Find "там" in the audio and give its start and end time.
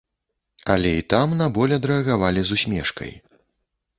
1.13-1.35